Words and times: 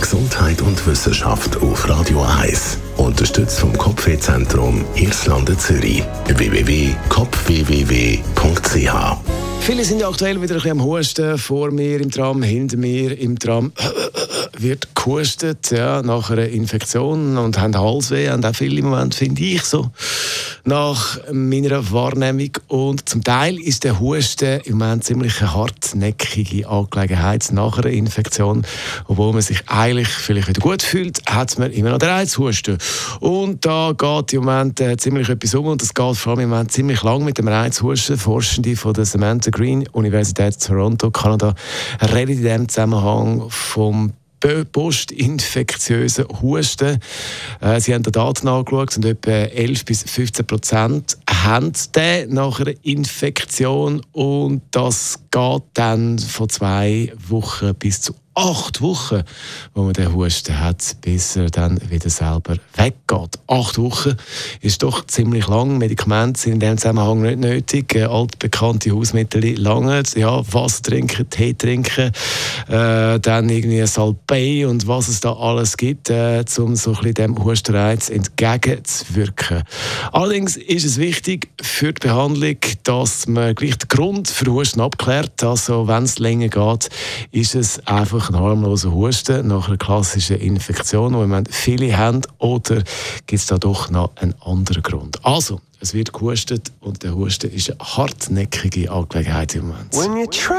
Gesundheit 0.00 0.60
und 0.62 0.84
Wissenschaft 0.84 1.56
auf 1.58 1.88
Radio 1.88 2.24
1. 2.24 2.78
Unterstützt 2.96 3.60
vom 3.60 3.78
Kopfwehzentrum 3.78 4.84
Irlande 4.96 5.56
Zürich. 5.56 6.02
www.kopfwww.ch 6.26 7.02
Viele 9.60 9.84
sind 9.84 10.00
ja 10.00 10.08
aktuell 10.08 10.42
wieder 10.42 10.54
ein 10.54 10.60
bisschen 10.60 10.72
am 10.72 10.82
Husten. 10.82 11.38
Vor 11.38 11.70
mir 11.70 12.00
im 12.00 12.10
Tram, 12.10 12.42
hinter 12.42 12.76
mir 12.76 13.16
im 13.16 13.38
Tram 13.38 13.70
wird 14.58 14.88
gehustet 14.96 15.70
ja, 15.70 16.02
nach 16.02 16.30
einer 16.30 16.48
Infektion 16.48 17.38
und 17.38 17.60
haben 17.60 17.78
Halsweh. 17.78 18.28
Und 18.28 18.44
auch 18.44 18.56
viele 18.56 18.80
im 18.80 18.86
Moment, 18.86 19.14
finde 19.14 19.40
ich 19.40 19.62
so, 19.62 19.92
nach 20.64 21.18
meiner 21.32 21.90
Wahrnehmung. 21.92 22.50
Und 22.68 23.08
zum 23.08 23.24
Teil 23.24 23.58
ist 23.60 23.84
der 23.84 24.00
Husten 24.00 24.60
im 24.64 24.78
Moment 24.78 25.04
ziemlich 25.04 25.40
eine 25.40 25.54
hartnäckige 25.54 26.68
Angelegenheit 26.68 27.48
nach 27.52 27.78
einer 27.78 27.90
Infektion. 27.90 28.64
Obwohl 29.06 29.32
man 29.32 29.42
sich 29.42 29.62
eigentlich 29.66 30.08
vielleicht 30.08 30.48
wieder 30.48 30.60
gut 30.60 30.82
fühlt, 30.82 31.20
hat 31.28 31.58
man 31.58 31.72
immer 31.72 31.90
noch 31.90 31.98
den 31.98 32.10
Reizhusten. 32.10 32.78
Und 33.20 33.64
da 33.64 33.92
geht 33.96 34.32
im 34.32 34.44
Moment 34.44 34.80
äh, 34.80 34.96
ziemlich 34.96 35.28
etwas 35.28 35.54
um 35.54 35.66
und 35.66 35.82
das 35.82 35.94
geht 35.94 36.16
vor 36.16 36.32
allem 36.32 36.44
im 36.44 36.50
Moment 36.50 36.72
ziemlich 36.72 37.02
lang 37.02 37.24
mit 37.24 37.38
dem 37.38 37.48
Reizhusten. 37.48 38.16
Forschende 38.16 38.76
von 38.76 38.94
der 38.94 39.04
Samantha 39.04 39.50
Green 39.50 39.86
Universität 39.88 40.60
Toronto, 40.60 41.10
Kanada, 41.10 41.54
reden 42.00 42.32
in 42.32 42.42
diesem 42.42 42.68
Zusammenhang 42.68 43.46
vom 43.48 44.12
postinfektiösen 44.70 46.26
Husten. 46.40 46.98
Äh, 47.60 47.80
sie 47.80 47.94
haben 47.94 48.02
die 48.02 48.12
Daten 48.12 48.48
angeschaut 48.48 48.96
und 48.96 49.04
etwa 49.04 49.30
11 49.30 49.84
bis 49.84 50.02
15 50.02 50.46
Prozent 50.46 51.18
haben 51.30 51.72
den 51.94 52.34
nach 52.34 52.60
einer 52.60 52.74
Infektion 52.82 54.02
und 54.12 54.62
das 54.70 55.20
geht 55.30 55.62
dann 55.74 56.18
von 56.18 56.48
zwei 56.48 57.12
Wochen 57.28 57.74
bis 57.74 58.00
zu 58.02 58.14
acht 58.34 58.80
Wochen, 58.80 59.22
wo 59.74 59.82
man 59.82 59.92
den 59.92 60.14
Husten 60.14 60.58
hat, 60.58 60.96
bis 61.02 61.36
er 61.36 61.50
dann 61.50 61.78
wieder 61.90 62.10
selber 62.10 62.56
weggeht. 62.76 63.21
Acht 63.52 63.76
Wochen 63.76 64.16
ist 64.62 64.82
doch 64.82 65.06
ziemlich 65.06 65.46
lang. 65.46 65.76
Medikamente 65.76 66.40
sind 66.40 66.54
in 66.54 66.60
dem 66.60 66.78
Zusammenhang 66.78 67.20
nicht 67.20 67.38
nötig. 67.38 67.94
Äh, 67.94 68.04
altbekannte 68.04 68.92
Hausmittel 68.92 69.58
lange. 69.58 70.02
Ja, 70.16 70.40
Wasser 70.54 70.84
trinken, 70.84 71.28
Tee 71.28 71.52
trinken, 71.52 72.12
äh, 72.68 73.20
dann 73.20 73.50
irgendwie 73.50 73.86
Salbei 73.86 74.66
und 74.66 74.88
was 74.88 75.08
es 75.08 75.20
da 75.20 75.34
alles 75.34 75.76
gibt, 75.76 76.08
äh, 76.08 76.42
um 76.56 76.76
so 76.76 76.92
ein 76.92 76.96
bisschen 76.96 77.14
dem 77.14 77.44
Hustenreiz 77.44 78.08
entgegenzuwirken. 78.08 79.64
Allerdings 80.12 80.56
ist 80.56 80.86
es 80.86 80.96
wichtig 80.96 81.50
für 81.60 81.92
die 81.92 82.08
Behandlung, 82.08 82.56
dass 82.84 83.26
man 83.26 83.54
gleich 83.54 83.76
den 83.76 83.88
Grund 83.88 84.28
für 84.28 84.50
Husten 84.50 84.80
abklärt. 84.80 85.44
Also 85.44 85.86
wenn 85.88 86.04
es 86.04 86.18
länger 86.18 86.48
geht, 86.48 86.88
ist 87.32 87.54
es 87.54 87.86
einfach 87.86 88.30
ein 88.30 88.36
harmloser 88.36 88.92
Husten 88.92 89.48
nach 89.48 89.68
einer 89.68 89.76
klassischen 89.76 90.38
Infektion, 90.38 91.44
die 91.44 91.52
viele 91.52 91.98
haben, 91.98 92.22
oder 92.38 92.82
gibt 93.26 93.41
es 93.42 93.46
da 93.46 93.58
doch 93.58 93.90
noch 93.90 94.10
einen 94.16 94.34
anderen 94.44 94.82
Grund? 94.82 95.24
Also, 95.24 95.60
es 95.80 95.94
wird 95.94 96.12
gehustet 96.12 96.72
und 96.80 97.02
der 97.02 97.14
Husten 97.14 97.50
ist 97.50 97.70
eine 97.70 97.78
hartnäckige 97.80 98.90
Angelegenheit 98.90 99.54
im 99.56 99.68
Moment. 99.68 99.94
When 99.94 100.16
you 100.16 100.26
try 100.26 100.54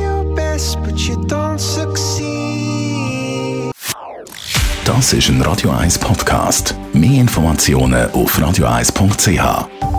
your 0.00 0.34
best, 0.34 0.78
but 0.82 0.98
you 0.98 1.16
don't 1.26 1.58
succeed. 1.58 2.30
Das 4.84 5.12
ist 5.12 5.28
ein 5.28 5.42
Radio 5.42 5.70
1 5.70 5.98
Podcast. 5.98 6.74
Mehr 6.92 7.20
Informationen 7.20 8.10
auf 8.12 8.38
radio1.ch. 8.38 9.89